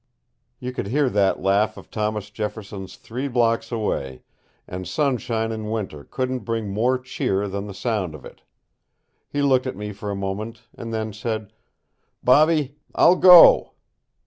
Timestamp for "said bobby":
11.13-12.77